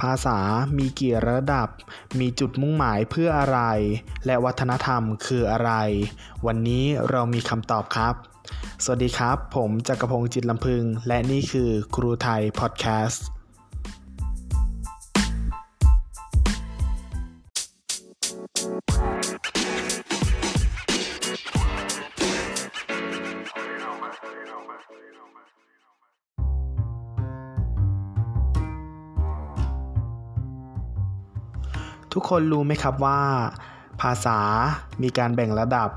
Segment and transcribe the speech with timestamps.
[0.00, 0.38] ภาษา
[0.78, 1.68] มีกี่ระดับ
[2.18, 3.60] มีจุดมุ่งหมายเพื่ออะไร
[4.26, 5.72] และวัฒนธรรมคืออะไร
[6.46, 8.14] วันนี้เรามีคำตอบครับ
[8.84, 13.24] สวัสดีครับ ผมจักรพงศ์จิตลำพึง และนี่คือครูไทยพอดแคสต์
[32.20, 33.20] ทุกคนรู้ไหมครับว่า
[34.02, 34.38] ภาษา
[35.02, 35.90] มีการแบ่งระดับ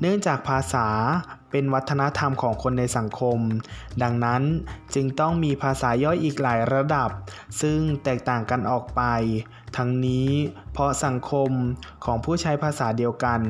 [0.00, 0.86] เนื่องจากภาษา
[1.50, 3.38] เป็นวัฒนธรรมของคนในสังคม
[4.02, 4.42] ดังนั้น
[4.94, 7.10] จึงต้องมีภาษาย่อยอีกหลายระดับ
[7.60, 9.02] ซึ่งแตกต่างกันออกไป
[9.76, 10.30] ทั้งนี้
[10.72, 11.50] เพราะสังคม
[12.04, 13.40] ของผู้ใช้ภาษาเดียวกัน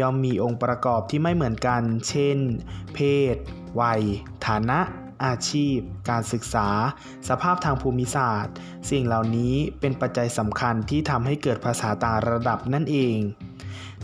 [0.00, 2.38] ย่อมมีองค์ประกอบที่ไม่เหมือนกัน เช่น
[2.94, 2.98] เพ
[3.34, 3.36] ศ
[3.80, 4.02] วัย
[4.46, 4.80] ฐานะ
[5.24, 5.78] อาชีพ
[6.10, 6.68] การศึกษา
[7.28, 8.54] สภาพทางภูมิศาสตร์
[8.90, 13.18] สิ่งเหล่านี้เป็นปัจจัยสำคัญที่ทำให้เกิดภาษาต่างระดับนั่นเอง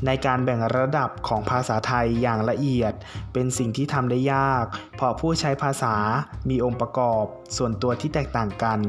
[0.06, 2.92] ในการแบ่งระดับของภาษาไทยอย่างละเอียด
[3.32, 4.64] เป็นสิ่งที่ทำได้ยาก
[4.96, 5.94] เพราะผู้ใช้ภาษา
[6.48, 7.24] มีองค์ประกอบ
[7.56, 8.80] ส่วนตัวที่แตกต่างกัน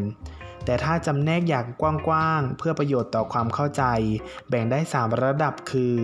[0.65, 3.83] แต่ถ้าจำแนกอย่างกว้างๆ เพื่อประโยชน์ต่อความเข้าใจ
[4.49, 5.95] แบ่งได้ 3 ระดับคือ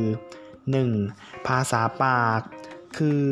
[0.72, 1.48] 1.
[1.48, 2.42] ภาษาปาก
[2.98, 3.24] คือ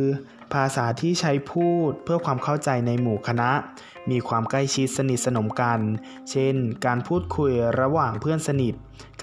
[0.53, 3.51] ภาษาที่ใช้พูดเพื่อความเข้าใจในหมู่คณะ
[4.11, 5.79] มีความใกล้ชิดสนิทสนมกัน
[6.31, 8.73] เช่น การพูดคุยระหว่างเพื่อนสนิท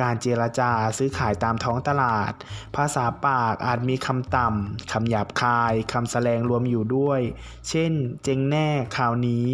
[0.00, 2.33] การเจรจาซื้อขายตามท้องตลาด
[2.77, 7.20] ภาษาปากอาจมีคำต่ำคำหยาบคายคำแสลงรวมอยู่ด้วย
[7.69, 9.48] เช่น เจ๊งแน่ข่าวนี้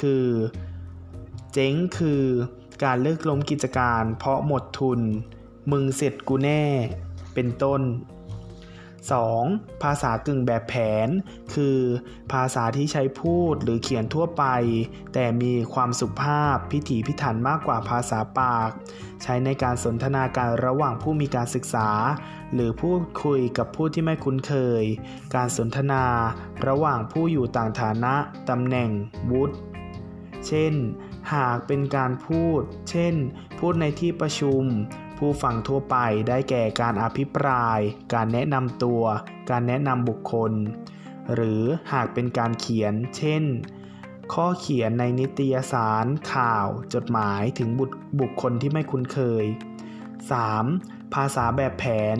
[0.00, 0.26] คือ
[1.52, 2.22] เจ๊งคือ
[2.84, 5.00] การเลิกล้มกิจการเพราะหมดทุน
[5.70, 6.64] มึงเสร็จกูแน่
[7.34, 7.80] เป็นต้น
[9.12, 9.82] 2.
[9.82, 10.74] ภาษากึ่งแบบแผ
[11.06, 11.08] น
[11.54, 11.78] คือ
[12.32, 14.44] ภาษาที่ใช้พูดหรือเขียนทั่วไป
[15.14, 18.70] แต่มีความสุภาพพิถีพิถันมากกว่าภาษาปาก
[19.22, 21.88] ใช้ในการสนทนาการระหว่างผู้มีการศึกษา
[22.52, 24.82] หรือพูดคุยกับผู้ที่ไม่คุ้นเคย
[25.34, 26.04] การสนทนา
[26.68, 28.14] ระหว่างผู้อยู่ต่างฐานะ
[28.50, 28.90] ตำแหน่ง
[29.30, 29.54] วุฒิ
[30.46, 30.74] เช่น
[31.32, 32.60] หากเป็นการพูด
[32.90, 33.14] เช่น
[33.58, 34.64] พูดในที่ประชุม
[35.18, 35.96] ผู้ฟังทั่วไป
[36.28, 37.80] ได้แก่การอภิปราย
[38.14, 39.02] การแนะนำตัว
[39.50, 40.52] การแนะนำบุคคล
[41.34, 43.44] หรือหากเป็นการเขียน เช่น
[44.32, 47.86] ข้อเขียนในนิตยสาร ข่าว จดหมายถึงบุ
[48.20, 49.44] บคคลที่ไม่คุ้นเคย
[50.34, 51.14] 3.
[51.14, 51.84] ภาษาแบบแผ
[52.16, 52.18] น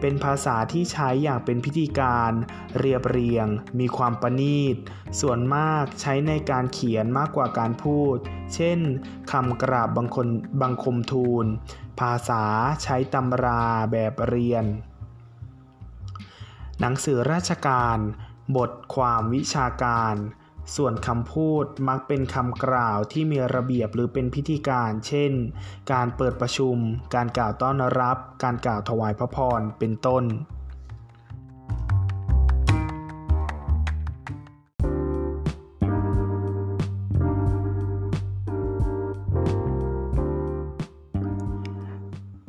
[0.00, 2.32] เป็นภาษาที่ใช้อย่างเป็นพิธีการ
[2.78, 3.46] เรียบเรียง
[3.78, 4.76] มีความประณีต
[5.20, 8.16] ส่วนมากใช้ในการเขียนมากกว่าการพูด
[8.54, 8.78] เช่น
[9.32, 10.28] คำกราบบังคม
[10.62, 11.46] บังคมทูล
[12.00, 12.44] ภาษา
[12.82, 14.64] ใช้ตำราแบบเรียน
[16.80, 17.98] หนังสือราชการ
[18.56, 20.14] บทความวิชาการ
[20.74, 25.32] ส่วนคำพูดมักเป็นคำกล่าวที่มีระเบียบหรือเป็นพิธีการ เช่น
[25.92, 26.76] การเปิดประชุม
[27.14, 30.24] การกล่าวต้อนรับ การกล่าวถวายพระพร เป็นต้น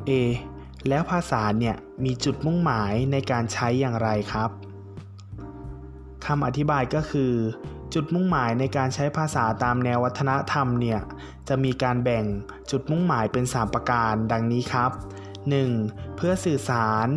[0.06, 0.12] เอ
[0.88, 4.50] แล้วภาษาเนี่ยมีจุดมุ่งหมายในการใช้อย่างไรครับ
[6.26, 7.34] คำอธิบายก็คือ
[8.00, 11.00] จุดมุ่งหมายในการใช้ภาษาตามแนววัฒนธรรมเนี่ย
[11.48, 12.26] จะมีการแบ่ง
[12.72, 14.92] จุดมุ่งหมายเป็น 3 ประการ ดังนี้ครับ
[15.54, 16.16] 1.
[16.16, 17.08] เพื่อสื่อสาร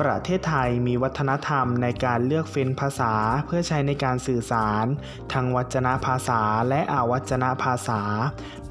[0.00, 3.14] ประเทศไทยมีวัฒนธรรมในการเลือกเฟ้นภาษา
[3.46, 4.86] เพื่อใช้ในการสื่อสาร
[5.32, 8.02] ทางวัจนภาษาและอาวัจนภาษา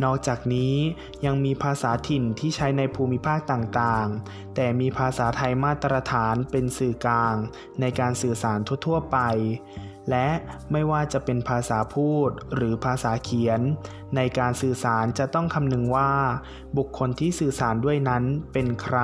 [0.04, 0.76] นอกจากนี้
[1.26, 7.36] ยังมีภาษาถิ่นที่ใช้ในภูมิภาคต่างๆ แต่มีภาษาไทยมาตรฐานเป็นสื่อกลาง
[7.80, 9.20] ในการสื่อสารทั่วๆไป
[10.10, 10.30] และ
[10.72, 13.62] ไม่ว่าจะเป็นภาษาพูดหรือภาษาเขียน
[14.16, 16.14] ในการสื่อสารจะต้องคำนึงว่า
[16.78, 18.24] บุคคลที่สื่อสารด้วยนั้น
[18.54, 19.00] เป็นใคร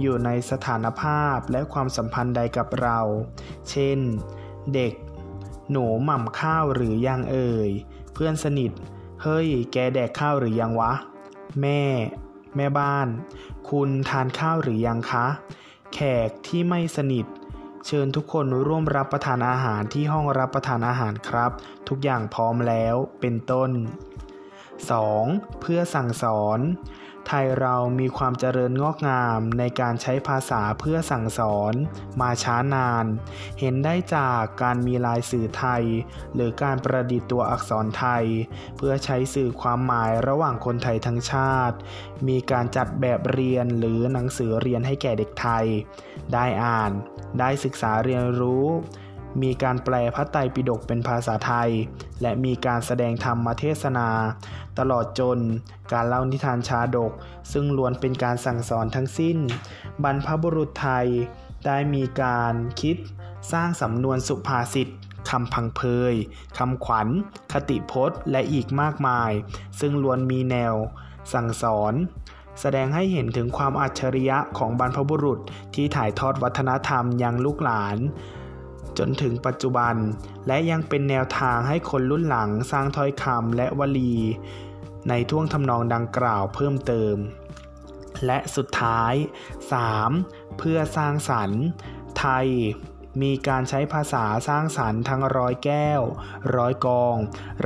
[0.00, 3.00] อยู่ในสถานภาพและความสัมพันธ์ใดกับเรา
[3.70, 3.98] เช่น
[4.74, 4.94] เด็ก
[5.70, 7.70] หนูหม่ำข้าวหรือยังเอ่ย
[8.12, 8.72] เพื่อนสนิท
[9.22, 10.92] เฮ้ย แกแดกข้าวหรือยังวะ
[11.60, 11.82] แม่
[12.56, 13.08] แม่บ้าน
[13.70, 15.26] คุณทานข้าวหรือยังคะ
[15.94, 17.26] แขกที่ไม่สนิท
[17.86, 21.52] เชิญทุกคนร่วมรับประทานอาหารที่ห้องรับประทานอาหารครับ
[21.88, 23.70] ทุกอย่างพร้อมแล้วเป็นต้น
[24.84, 25.60] 2.
[25.60, 26.60] เพื่อสั่งสอน
[27.28, 31.74] ไทยเรามีความเจริญงอกงามในการใช้ภาษาเพื่อสั่งสอน
[32.20, 33.06] มาช้านาน
[33.60, 35.84] เห็นได้จากการมีลายสื่อไทย
[36.34, 38.24] หรือการประดิษฐ์ตัวอักษรไทย
[38.76, 41.76] เพื่อใช้สื่อความหมายระหว่างคนไทยทั้งชาติ
[42.28, 45.66] มีการจัดแบบเรียนหรือหนังสือเรียนให้แก่เด็กไทย
[46.32, 46.92] ได้อ่าน
[47.40, 48.66] ได้ศึกษาเรียนรู้
[49.42, 51.70] มีการแปลพระไตรปิฎกเป็นภาษาไทย
[52.22, 54.08] และมีการแสดงธรรมเทศนา
[54.78, 55.38] ตลอดจน
[55.92, 57.12] การเล่านิทานชาดก
[57.52, 59.38] ซึ่งล้วนเป็นการสั่งสอนทั้งสิ้น
[60.02, 61.06] บรรพบุรุษไทย
[61.66, 62.96] ได้มีการคิด
[63.52, 64.88] สร้างสำนวนสุภาษิต
[65.30, 65.80] คำพังเพ
[66.12, 66.14] ย
[66.58, 67.08] คำขวัญ
[67.52, 69.30] คติพจน์ และอีกมากมาย
[69.80, 70.74] ซึ่งล้วนมีแนว
[71.32, 71.94] สั่งสอน
[72.60, 75.40] แสดงให้เห็นถึงความอัจฉริยะของบรรพบุรุษ
[75.74, 77.96] ที่ถ่ายทอดวัฒนธรรมยังลูกหลาน
[78.98, 79.94] จนถึงปัจจุบัน
[80.46, 84.14] และยังเป็นแนวทางให้คนรุ่นหลังสร้างถ้อยคำและวลี
[85.08, 87.16] ในท่วงทำนองดังกล่าวเพิ่มเติม
[88.26, 89.14] และสุดท้าย
[89.86, 90.58] 3.
[90.58, 91.62] เพื่อสร้างสรรค์
[92.18, 92.48] ไทย
[93.22, 96.02] มีการใช้ภาษาสร้างสรรค์ทั้งร้อยแก้ว
[96.56, 97.16] ร้อยกอง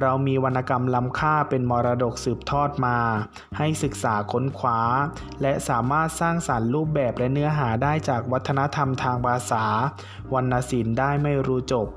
[0.01, 2.99] เรามีวรรณกรรมล้ำค่าเป็นมรดกสืบทอดมา
[3.59, 4.81] ให้ศึกษาค้นคว้า
[5.43, 9.65] และสามารถสร้างสรรค์รูปแบบและเนื้อหาได้จากวัฒนธรรมทางภาษา
[10.35, 11.89] วรรณศิลป์ได้ไม่รู้จบ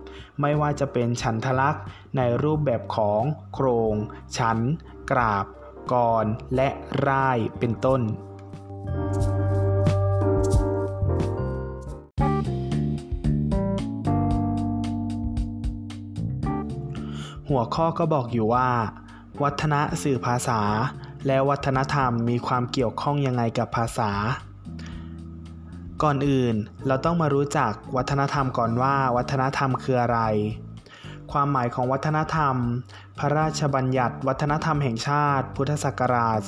[0.41, 1.83] ไม่ว่าจะเป็นฉันทลักษณ์
[2.17, 3.21] ในรูปแบบของ
[3.53, 3.93] โครง
[4.37, 4.57] ฉัน
[5.11, 5.45] กราบ
[5.93, 6.69] กรและ
[7.07, 8.01] ร่ายเป็นต้น
[17.53, 18.69] หัวข้อก็บอกอยู่ว่า
[19.43, 20.61] วัฒนสื่อภาษา
[21.27, 24.11] และวัฒนธรรมมีความเกี่ยวข้องยังไงกับภาษา
[26.03, 26.55] ก่อนอื่น
[26.87, 30.19] เราต้องมารู้จักวัฒนธรรมก่อนว่าวัฒนธรรมคืออะไร
[31.31, 32.55] ความหมายของวัฒนธรรม
[33.19, 36.39] พระราชบัญญัติ วัฒนธรรมแห่งชาติ พุทธศักราช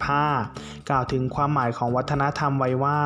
[0.00, 3.00] 2485 กล่าวถึงความหมายของวัฒนธรรมไว้ว่า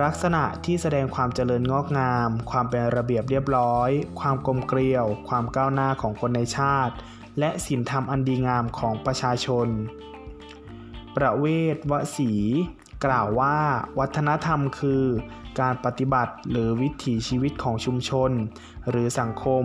[0.00, 3.90] ลักษณะที่แสดงความเจริญงอกงาม ความเป็นระเบียบเรียบร้อย
[4.20, 6.94] ความกลมเกลียว ความก้าวหน้าของคนในชาติ
[7.38, 9.68] และศีลธรรมอันดีงามของประชาชน
[11.16, 12.32] ประเวศวสี
[13.04, 13.56] กล่าวว่า
[13.98, 15.04] วัฒนธรรมคือ
[15.60, 18.30] การปฏิบัติหรือวิถีชีวิตของชุมชน
[18.90, 19.64] หรือสังคม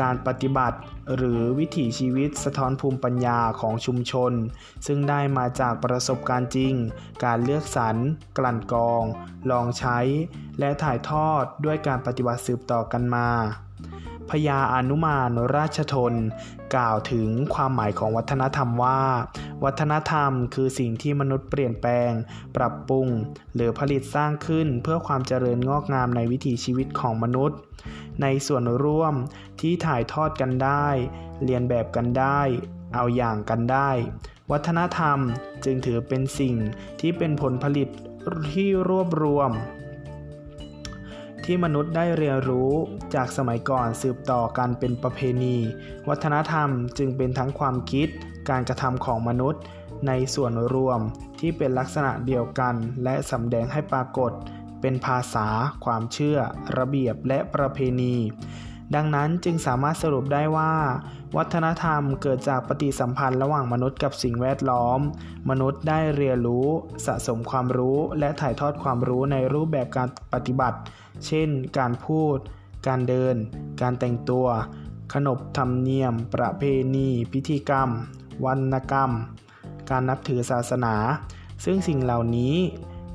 [0.00, 0.78] การปฏิบัติ
[1.16, 4.32] หรือวิถีชีวิตสะท้อนภูมิปัญญาของชุมชน
[4.86, 6.74] ซึ่งได้มาจากประสบการณ์จริง
[7.24, 7.96] การเลือกสรร
[8.38, 9.02] กลั่นกรอง
[9.50, 9.98] ลองใช้
[10.58, 13.28] และถ่ายทอดด้วยการปฏิบัติสืบต่อกันมา
[14.30, 16.14] พญาอนุมานราชทน
[16.74, 19.02] กล่าวถึงความหมายของวัฒนธรรมว่า
[19.64, 22.12] วัฒนธรรมคือสิ่งที่มนุษย์เปลี่ยนแปลง
[22.56, 23.08] ปรับปรุง
[23.54, 27.58] หรือผลิตสร้างขึ้นเพื่อความเจริญงอกงามในวิถีชีวิตของมนุษย์
[28.22, 29.14] ในส่วนร่วม
[29.60, 30.88] ที่ถ่ายทอดกันได้
[31.44, 32.40] เรียนแบบกันได้
[32.94, 33.90] เอาอย่างกันได้
[34.50, 35.18] วัฒนธรรม
[35.64, 36.54] จึงถือเป็นสิ่ง
[37.00, 37.88] ที่เป็นผลผลิต
[38.52, 39.50] ที่รวบรวม
[41.44, 42.72] ที่มนุษย์ได้เรียนรู้
[43.14, 45.56] จากสมัยก่อนสืบต่อกันเป็นประเพณี
[46.08, 48.08] วัฒนธรรมจึงเป็นทั้งความคิด
[48.50, 49.62] การกระทำของมนุษย์
[50.06, 51.00] ในส่วนรวม
[51.40, 54.32] ที่เป็นลักษณะเดียวกัน และสำแดงให้ปรากฏ
[54.80, 55.46] เป็นภาษา
[55.84, 56.38] ความเชื่อ
[56.78, 58.16] ระเบียบและประเพณี
[58.94, 60.74] ดังนั้นจึงสามารถสรุปได้ว่า
[61.36, 65.00] วัฒนธรรมเกิดจากปฏิสัมพันธ์ระหว่างมนุษย์กับสิ่งแวดล้อม
[65.50, 66.68] มนุษย์ได้เรียนรู้
[67.06, 70.78] สะสมความรู้ และถ่ายทอดความรู้ในรูปแบบการปฏิบัติ
[71.26, 71.48] เช่น
[71.78, 72.36] การพูด
[72.86, 73.34] การเดิน
[73.82, 74.46] การแต่งตัว
[75.14, 76.62] ขนบธรรมเนียม ประเพ
[76.94, 77.88] ณี พิธีกรรม
[78.44, 79.10] วรรณกรรม
[79.90, 80.94] การนับถือศาสนา
[81.64, 82.54] ซึ่งสิ่งเหล่านี้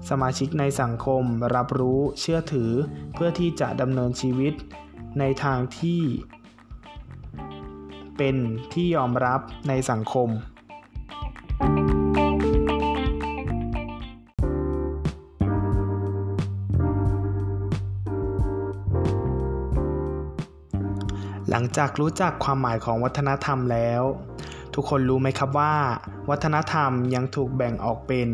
[0.09, 1.23] สมาชิกในสังคม
[1.55, 2.71] รับรู้เชื่อถือ
[3.13, 4.53] เพื่อที่จะดำเนินชีวิต
[5.19, 6.01] ในทางที่
[8.17, 8.35] เป็น
[8.73, 10.29] ที่ยอมรับในสังคม
[21.49, 24.03] หลังจากรู้จักความหมายของวัฒนธรรมแล้ว
[24.73, 25.75] ทุกคนรู้ไหมครับว่า
[26.29, 28.29] วัฒนธรรมยังถูกแบ่งออกเป็น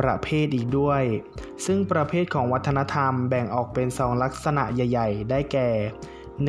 [0.00, 1.02] ประเภทอีกด้วย
[1.64, 5.68] ซึ่งประเภทของวัฒนธรรมแบ่งออกเป็นสองลักษณะใหญ่ ๆ ได้แก่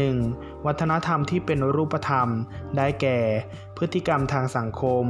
[0.01, 0.65] 1.
[0.65, 2.29] วัฒนธรรมที่เป็นรูปธรรม
[2.77, 3.19] ได้แก่
[3.77, 5.05] พฤติกรรมทางสังคม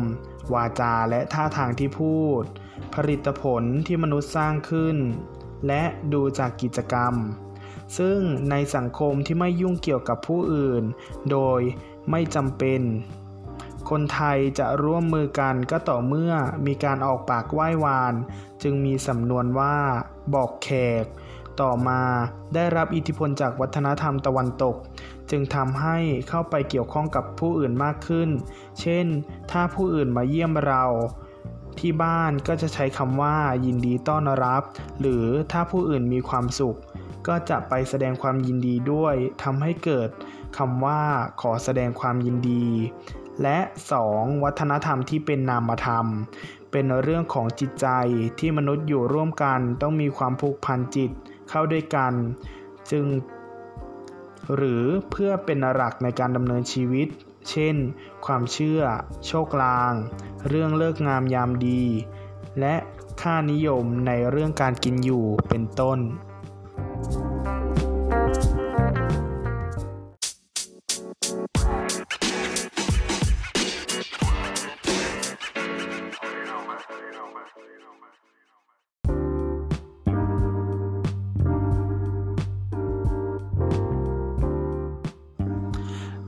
[0.54, 2.44] วาจาและท่าทางที่พูด
[2.96, 4.98] ผลิตผลที่มนุษย์สร้างขึ้น
[5.68, 7.14] และดูจากกิจกรรม
[7.98, 10.84] ซึ่งในสังคมที่ไม่ยุ่งเกี่ยวกับผู้อื่น
[11.32, 11.62] โดย
[12.10, 12.82] ไม่จำเป็น
[13.90, 16.34] คนไทยจะร่วมมือกันก็ต่อเมื่อ
[16.66, 18.14] มีการออกปากไหว้วาน
[18.64, 19.78] จึงมีสำนวนว่า
[20.34, 20.70] บอกแข
[21.04, 21.06] ก
[21.62, 22.02] ต่อมา
[22.56, 24.76] ได้รับอิทธิพลจากวัฒนธรรมตะวันตก
[25.30, 25.98] จึงทำให้
[26.30, 28.30] เข้าไปเกี่ยวข้องกับผู้อื่นมากขึ้น
[28.80, 29.06] เช่น
[29.52, 30.84] ถ้าผู้อื่นมาเยี่ยมเรา
[31.80, 34.64] ที่บ้านก็จะใช้คำว่ายินดีต้อนรับ
[35.00, 36.78] หรือถ้าผู้อื่นมีความสุข
[37.28, 40.10] ก็จะไปแสดงความยินดีด้วยทำให้เกิด
[40.58, 41.02] คำว่า
[41.42, 42.66] ขอแสดงความยินดี
[43.42, 43.60] และ
[44.02, 44.44] 2.
[44.44, 46.06] วัฒนธรรมที่เป็นนามธรรม
[46.72, 47.88] เป็นเรื่องของจิตใจ
[48.40, 51.12] ที่มนุษย์อยู่ร่วมกันต้องมีความผูกพันจิต
[51.50, 52.14] เข้าด้วยกัน
[52.92, 53.06] จึง
[54.56, 57.08] หรือเพื่อเป็นหลักในการดำเนินชีวิต
[57.50, 57.76] เช่น
[58.26, 58.82] ความเชื่อ
[59.28, 59.94] โชคลาง
[60.48, 61.84] เรื่องเลิกงามยามดี
[62.60, 62.76] และ
[63.22, 66.00] ค่านิยมในเรื่องการกินอยู่เป็นต้น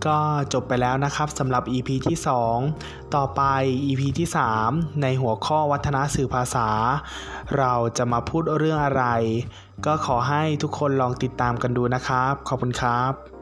[0.07, 0.17] ก็
[0.53, 2.17] จบไปแล้วนะครับสำหรับ EP ที่
[2.65, 3.41] 2 ต่อไป
[3.87, 4.27] EP ที่
[4.63, 6.69] 3 ในหัวข้อวัฒนสื่อภาษา
[7.57, 9.05] เราจะมาพูดเรื่องอะไร
[9.85, 13.34] ก็ขอให้ทุกคนลองติดตามกันดูนะครับ ขอบคุณครับ